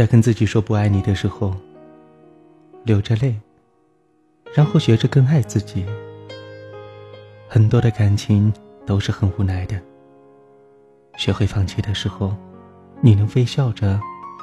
[0.00, 1.54] 在跟自己说不爱你的时候，
[2.84, 3.34] 流着泪，
[4.54, 5.84] 然后学着更爱自己。
[7.46, 8.50] 很多的感情
[8.86, 9.78] 都是很无奈的。
[11.18, 12.34] 学会放弃的时候，
[13.02, 14.00] 你能微笑着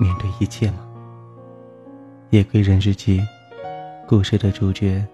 [0.00, 0.88] 面对一切吗？
[2.30, 3.20] 夜归人日记，
[4.06, 5.04] 故事的主角，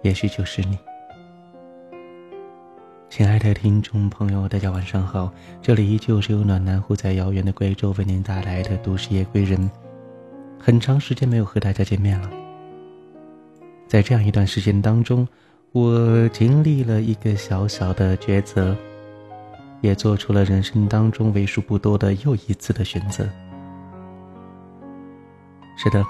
[0.00, 0.78] 也许就是你。
[3.10, 9.68] 亲爱的听众朋友，大家晚上好，这里依旧是由暖男护在遥远的贵州为您带来的都市夜归人。
[10.60, 12.30] 很长时间没有和大家见面了，
[13.88, 15.26] 在这样一段时间当中。
[15.72, 18.76] 我经历了一个小小的抉择，
[19.80, 23.28] 也做出了人生当中为数不多的又一次的选择。
[25.76, 26.04] 是的，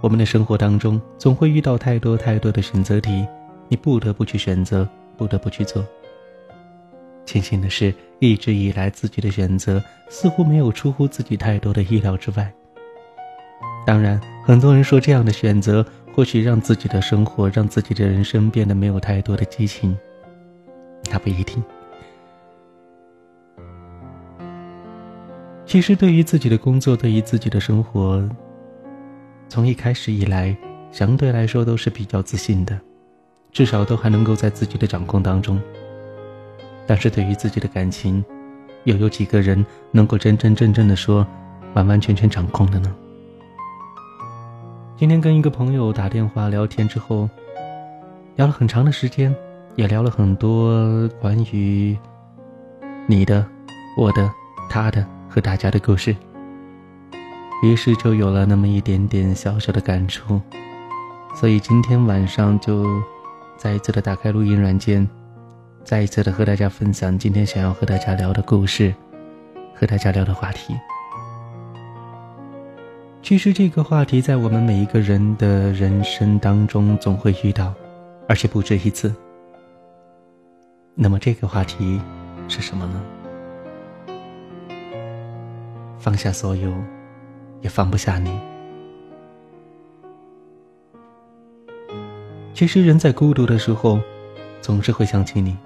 [0.00, 3.26] 我们的生活当中总会遇到太多太多的选择题，
[3.68, 5.84] 你不得不去选择，不得不去做。
[7.24, 12.52] 庆幸的是，一直以来自己的选择似乎没有出乎自己太多的意料之外。
[13.86, 15.84] 当然，很多人说这样的选择。
[16.12, 19.96] 或许让自己的生活，让自己的人生变得没有太多的激情，
[21.08, 21.62] 那不一定。
[25.64, 28.28] 其实，对于自己的工作，对于自己的生活，
[29.48, 30.54] 从一开始以来，
[30.90, 32.78] 相对来说都是比较自信的，
[33.52, 35.62] 至少都还能够在自己的掌控当中。
[36.86, 38.24] 但是对于自己的感情，
[38.84, 41.26] 又有几个人能够真真正正的说，
[41.74, 42.94] 完完全全掌控的呢？
[44.96, 47.28] 今天跟一个朋友打电话聊天之后，
[48.36, 49.34] 聊了很长的时间，
[49.76, 51.96] 也聊了很多关于
[53.06, 53.46] 你的、
[53.96, 54.30] 我的、
[54.68, 56.14] 他的和大家的故事。
[57.62, 60.40] 于是就有了那么一点点小小的感触，
[61.34, 62.86] 所以今天晚上就
[63.56, 65.06] 再一次的打开录音软件，
[65.84, 68.94] 再一次的和大家分享今天想要和大家聊的故事，
[69.74, 70.74] 和大家聊的话题。
[73.22, 77.74] 其实这个话题在我们每一个人的人生当中总会遇到，
[78.28, 79.14] 而且不止一次。
[80.94, 82.00] 那么这个话题
[82.48, 83.02] 是什么呢？
[85.98, 86.72] 放下所有，
[87.62, 88.38] 也放不下你。
[92.54, 93.98] 其实人在孤独的时候，
[94.60, 95.56] 总是会想起你，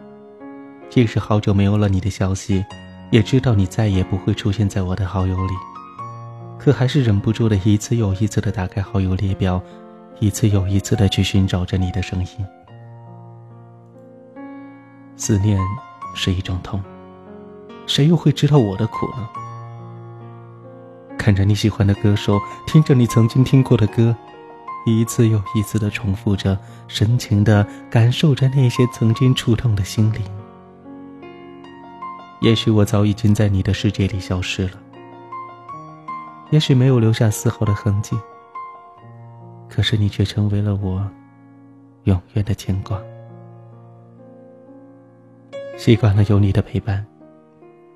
[0.94, 2.65] 即使好久没有了你的消息，
[3.10, 5.53] 也知道你再也不会出现在我的好友里。
[6.56, 9.60] 可还是忍不住的一次又一次的打开好友列表，
[10.21, 12.28] 一次又一次的去寻找着你的声音。
[15.16, 15.59] 思念
[16.15, 16.81] 是一种痛，
[17.88, 19.28] 谁又会知道我的苦呢？
[21.19, 22.38] 看着你喜欢的歌手，
[22.69, 24.15] 听着你曾经听过的歌，
[24.87, 26.56] 一次又一次的重复着，
[26.87, 30.22] 深情的感受着那些曾经触痛的心灵。
[32.44, 34.72] 也许我早已经在你的世界里消失了。
[36.50, 38.15] 也许没有留下丝毫的痕迹，
[39.66, 41.10] 可是你却成为了我
[42.03, 43.00] 永远的牵挂。
[45.78, 47.03] 习惯了有你的陪伴，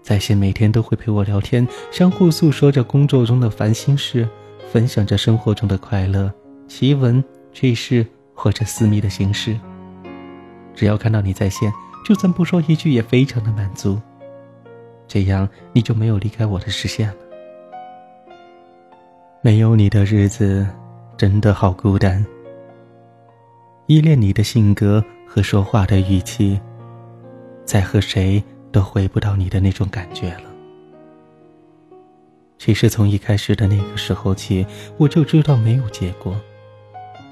[0.01, 4.27] 在线每天都会陪我聊天，相互诉说着工作中的烦心事，
[4.73, 6.33] 分享着生活中的快乐、
[6.67, 7.23] 奇闻
[7.53, 9.61] 趣事或者私密的心事。
[10.75, 11.71] 只要看到你在线，
[12.03, 14.01] 就算不说一句，也非常的满足。
[15.09, 17.17] 这样你就没有离开我的视线了。
[19.41, 20.67] 没有你的日子，
[21.17, 22.25] 真的好孤单。
[23.87, 26.61] 依恋你的性格和说话的语气，
[27.65, 30.43] 再和谁都回不到你的那种感觉了。
[32.59, 34.67] 其实从一开始的那个时候起，
[34.99, 36.39] 我就知道没有结果。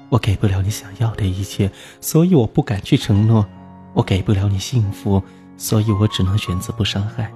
[0.09, 3.45] 我给不了你想要的一切，所以我不敢去承诺。
[3.93, 5.21] 我给不了你幸福，
[5.57, 7.31] 所以我只能选择不伤害，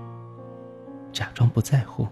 [1.11, 2.07] 假装不在乎。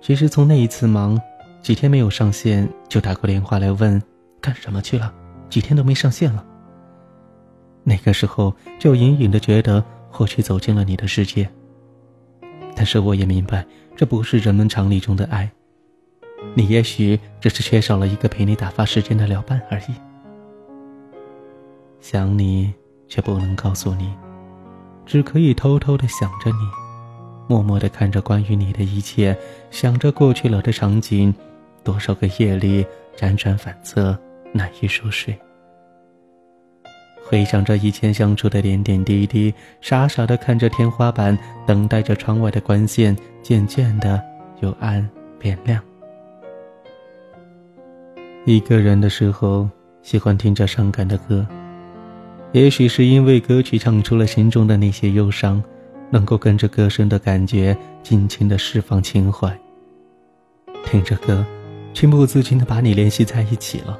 [0.00, 1.20] 其实从那一次忙，
[1.62, 4.02] 几天没有上线，就打过电话来问
[4.40, 5.12] 干什么去了，
[5.48, 6.44] 几天都没上线了。
[7.84, 11.48] 那个时候就隐隐的觉得或许走进了你的世界，
[12.74, 13.66] 但是我也明白
[13.96, 15.50] 这不是人们常理中的爱，
[16.54, 19.94] 你也许只是缺少了一个陪你打发时间的聊伴而已。
[22.00, 22.72] 想你
[23.08, 24.12] 却不能告诉你，
[25.10, 26.70] 只可以偷偷的想着你。
[27.48, 29.36] 默默的看着关于你的一切，
[29.72, 31.34] 想着过去了的场景，
[31.82, 32.86] 多少个夜里
[33.16, 34.16] 辗转反侧，
[34.52, 35.36] 难以入睡。
[37.26, 41.36] 回想着以前相处的点点滴滴，傻傻的看着天花板，
[41.66, 44.22] 等待着窗外的光线渐渐的
[44.60, 45.04] 由暗
[45.40, 45.82] 变亮。
[48.46, 49.68] 一个人的时候，
[50.02, 51.44] 喜欢听着伤感的歌，
[52.52, 55.62] 也许是因为歌曲唱出了心中的那些忧伤。
[56.12, 59.56] 能够跟着歌声的感觉，尽情的释放情怀，
[60.84, 61.46] 听着歌，
[61.94, 63.96] 情不自禁的把你联系在一起了，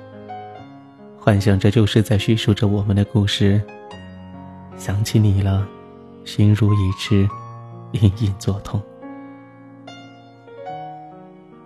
[1.16, 3.62] 幻想着就是在叙述着我们的故事。
[4.76, 5.64] 想起你了，
[6.24, 7.28] 心如一池，
[7.92, 8.82] 隐隐作痛。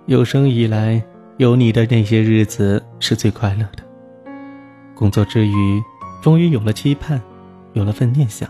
[0.05, 1.03] 有生以来，
[1.39, 3.83] 有你的那些日子是最快乐的。
[4.95, 5.83] 工作之余，
[6.25, 7.21] 终于有了期盼，
[7.75, 8.49] 有了份念想。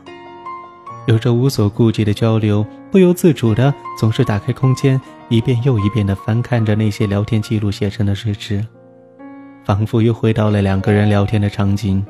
[1.09, 8.65] 有着无所顾忌的交流，不由自主的总是打开空间，一遍又一遍的翻看着那些聊天记录写成的日志，
[9.65, 12.07] 仿佛又回到了两个人聊天的场景，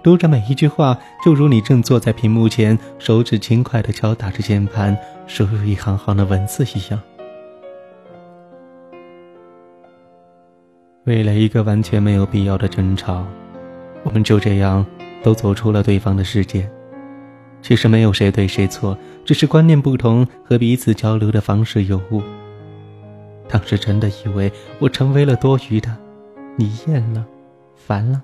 [0.00, 4.96] 读着每一句话，就如你正坐在屏幕前，手指轻快的敲打着键盘，
[5.26, 7.00] 输入一行行的文字一样。
[11.02, 13.26] 为了一个完全没有必要的争吵，
[14.04, 14.86] 我们就这样
[15.22, 16.70] 都走出了对方的世界。
[17.62, 22.22] 其实没有谁对谁错，只是观念不同和彼此交流的方式有误。
[23.48, 25.94] 当时真的以为我成为了多余的，
[26.56, 27.26] 你厌了，
[27.76, 28.22] 烦了，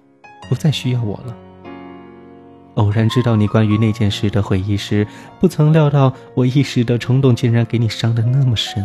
[0.49, 1.37] 不再需要我了。
[2.77, 5.07] 偶然知道你关于那件事的回忆时，
[5.41, 8.85] 不曾料到我一时的冲动竟然给你伤得那么深。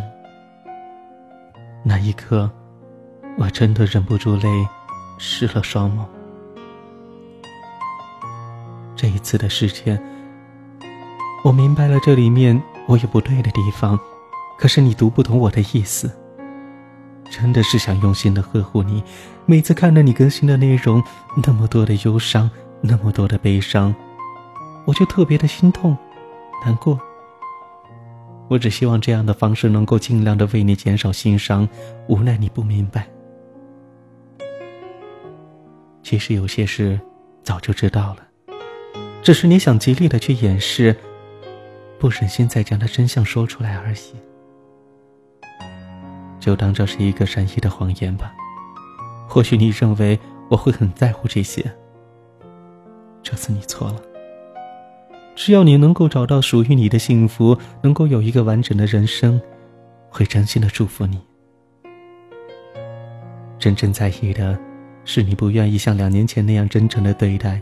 [1.83, 2.49] 那一刻，
[3.37, 4.47] 我真的忍不住泪
[5.17, 6.05] 湿了双眸。
[9.01, 9.99] 这一次的事件。
[11.43, 13.99] 我明白了，这里面我有不对的地方，
[14.59, 16.15] 可是你读不懂我的意思。
[17.31, 19.03] 真的是想用心的呵护你，
[19.47, 21.03] 每次看着你更新的内容，
[21.43, 22.47] 那么多的忧伤，
[22.79, 23.95] 那么多的悲伤，
[24.85, 25.97] 我就特别的心痛、
[26.63, 26.99] 难过。
[28.49, 31.67] 我只希望这样的方式能够尽量的为你减少心伤，
[32.07, 33.07] 无奈你不明白。
[36.03, 37.01] 其实有些事
[37.41, 38.17] 早就知道了，
[39.21, 40.95] 只是你想极力的去掩饰。
[41.99, 44.15] 不忍心再将它真相说出来而已，
[46.39, 48.33] 就当这是一个善意的谎言吧。
[49.27, 50.19] 或许你认为
[50.49, 51.63] 我会很在乎这些，
[53.21, 54.01] 这次你错了。
[55.35, 59.39] 只要你能够找到属于你的幸福，能够有一个完整的人生，
[60.09, 61.21] 会真心的祝福你。
[63.59, 64.57] 真正在意的，
[65.05, 67.61] 是你不愿意像两年前那样真诚的对待，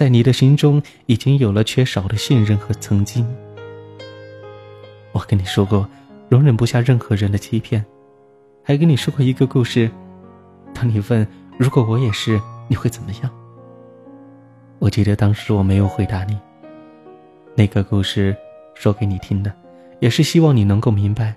[0.00, 3.22] 在你的心中已经有了缺少的信任和曾经。
[5.12, 5.86] 我跟你说过，
[6.30, 7.84] 容忍不下任何人的欺骗，
[8.64, 9.90] 还跟你说过一个故事。
[10.72, 13.30] 当你问如果我也是，你会怎么样？
[14.78, 16.40] 我记得当时我没有回答你。
[17.54, 18.34] 那个故事
[18.72, 19.52] 说给你听的，
[20.00, 21.36] 也是希望你能够明白。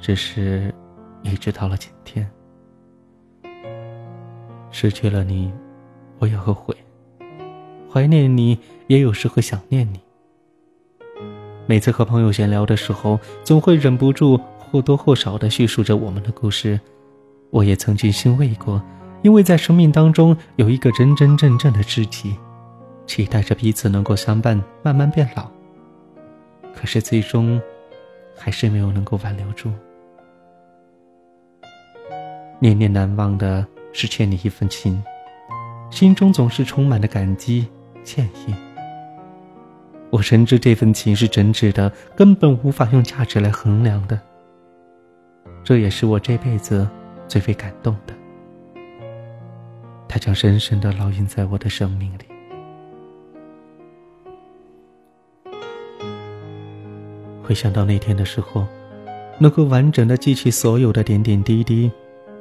[0.00, 0.74] 只是，
[1.22, 2.28] 一直到了今天，
[4.72, 5.52] 失去了你，
[6.18, 6.76] 我也后悔，
[7.90, 10.00] 怀念你，也有时会想念你。
[11.66, 16.78] 每次和朋友闲聊的时候，总会忍不住或多或少的叙述着我们的故事。
[17.50, 18.82] 我也曾经欣慰过，
[19.22, 22.36] 因为在生命当中有一个真真正正的知己，
[23.06, 25.50] 期待着彼此能够相伴，慢慢变老。
[26.74, 27.60] 可是最终，
[28.36, 29.72] 还是没有能够挽留住。
[32.60, 35.02] 念念难忘的是欠你一份情，
[35.90, 37.66] 心中总是充满了感激、
[38.08, 38.54] 歉意。
[40.08, 44.18] 我深知这份情是真挚的，根本无法用价值来衡量的。
[45.62, 46.88] 这也是我这辈子
[47.28, 48.14] 最为感动的。
[50.08, 52.24] 它将深深的烙印在我的生命里。
[57.42, 58.66] 回想到那天的时候，
[59.38, 61.90] 能够完整的记起所有的点点滴滴，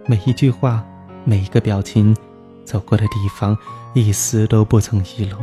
[0.06, 0.82] 每一句话，
[1.26, 2.16] 每一个表情，
[2.64, 3.58] 走过的地方，
[3.94, 5.38] 一丝都不曾遗漏。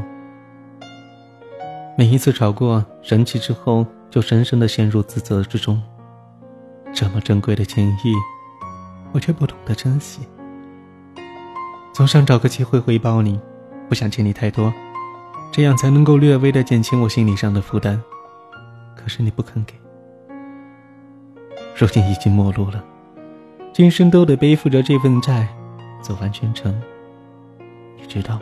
[1.96, 5.80] 每一次吵过、生气之后，就深深的陷入自责之中。
[6.92, 8.12] 这么珍贵的情谊，
[9.12, 10.22] 我却不懂得珍惜。
[11.92, 13.38] 总想找个机会回报你，
[13.88, 14.74] 不想欠你太多，
[15.52, 18.02] 这样才能够略微的减轻我心理上的负担。
[18.96, 19.74] 可是你不肯给，
[21.76, 22.84] 如今已经陌路了，
[23.72, 25.46] 今生都得背负着这份债，
[26.02, 26.74] 走完全程。
[27.96, 28.40] 你知道吗？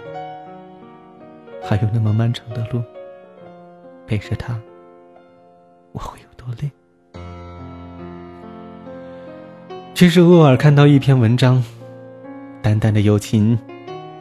[1.62, 2.82] 还有那么漫长的路。
[4.06, 4.58] 陪着他，
[5.92, 6.70] 我会有多累？
[9.94, 11.62] 其实偶尔看到一篇文章，
[12.60, 13.58] 淡淡的友情，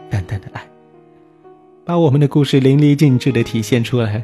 [0.10, 0.62] 淡淡的爱，
[1.84, 4.24] 把我们的故事淋漓尽致的体现出来。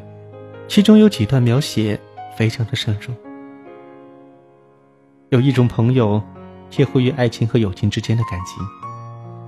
[0.68, 1.98] 其中有几段描写
[2.36, 3.14] 非常的深入。
[5.30, 6.22] 有一种朋友，
[6.70, 8.62] 介乎于爱情和友情之间的感情，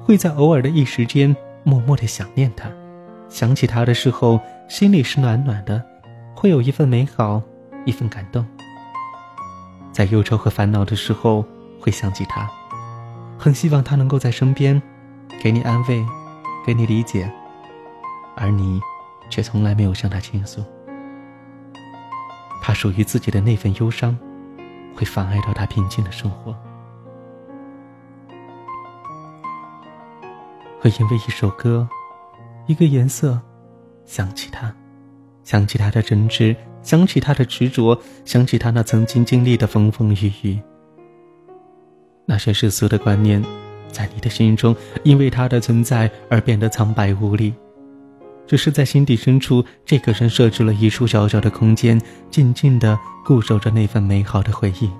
[0.02, 2.71] 会在偶尔的一时间默默的想念他，
[3.29, 5.89] 想起他的时候，心里是暖暖的。
[6.40, 7.42] 会有一份美好，
[7.85, 8.42] 一份感动。
[9.92, 11.44] 在忧愁和烦恼的时候
[11.78, 12.49] 会想起他，
[13.38, 14.80] 很希望他能够在身边，
[15.38, 16.02] 给你安慰，
[16.64, 17.30] 给你理解，
[18.37, 18.80] 而你
[19.28, 20.64] 却从来没有向他倾诉，
[22.62, 24.18] 怕属于自己的那份忧伤
[24.97, 26.56] 会妨碍到他平静的生活，
[30.80, 31.87] 会因为一首歌、
[32.66, 33.38] 一个颜色
[34.06, 34.75] 想起他，
[35.44, 36.56] 想起他的真挚。
[36.82, 40.59] 想起他的执着，想起他那曾经经历的风风雨雨。
[42.25, 43.44] 那些世俗的观念，
[43.92, 47.52] 在你的心中因为他的存在而变得苍白无力。
[48.47, 54.90] 只是在心底深处，这个人设置了一处小小的空间，静静的固守着那份美好的回忆。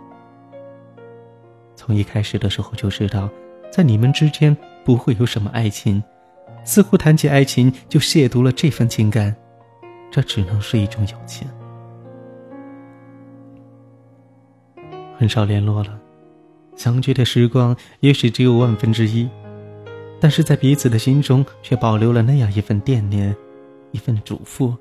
[1.75, 3.31] 从一开始的时候就知道，
[3.73, 4.55] 在你们之间
[4.85, 6.03] 不会有什么爱情，
[6.63, 9.35] 似乎谈起爱情就亵渎了这份情感，
[10.11, 11.47] 这只能是一种友情。
[15.17, 16.01] 很少联络了，
[16.77, 19.29] 相聚的时光也许只有万分之一，
[20.19, 23.37] 但是在彼此的心中却保留了那样一份惦念，
[23.93, 24.75] 一份嘱咐，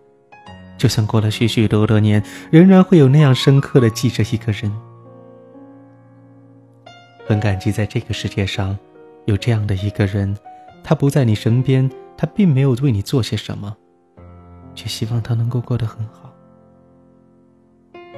[0.77, 4.71] 就像过了许许多多年，仍然会有那样深刻的记着一个人。
[7.27, 8.75] 很感激在这个世界上，
[9.25, 10.35] 有这样的一个人，
[10.83, 13.75] 他不在你身边，他并没有为你做些什么，
[14.75, 16.33] 却希望他能够过得很好。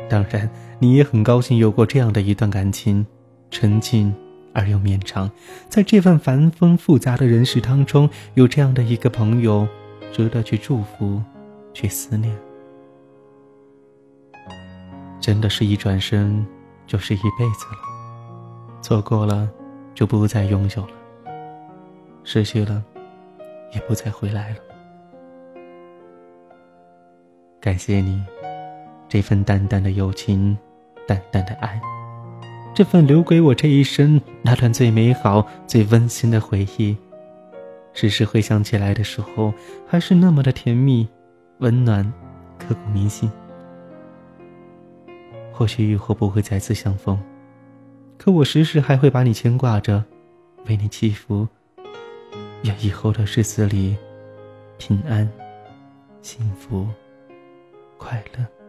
[0.10, 3.06] 当然，你也很高兴有过这样的一段感情，
[3.50, 4.14] 纯净
[4.54, 5.32] 而又绵长。
[5.70, 9.68] 在这份繁丰复杂的人世当中，有这样的一个朋友，
[10.12, 11.22] 值得去祝福，
[11.74, 12.38] 去思念。
[15.22, 16.46] 真的是一转身
[16.86, 19.50] 就是一辈子了，错过了
[19.94, 20.92] 就不再拥有了，
[22.24, 22.84] 失去了
[23.74, 24.71] 也不再回来了。
[27.62, 28.22] 感谢你。
[29.08, 30.58] 这份淡淡的友情，
[31.08, 31.80] 淡淡的爱，
[32.74, 36.98] 这份留给我这一生那段最美好、最温馨的回忆，
[37.94, 39.54] 时时回想起来的时候，
[39.88, 41.08] 还是那么的甜蜜、
[41.60, 42.04] 温暖、
[42.58, 43.30] 刻骨铭心。
[45.52, 47.20] 或许以后不会再次相逢，
[48.18, 50.04] 可我时时还会把你牵挂着，
[50.66, 51.48] 为你祈福，
[52.64, 53.96] 愿以后的日子里
[54.80, 55.30] 平安、
[56.24, 56.88] 幸福、
[58.02, 58.61] 快乐。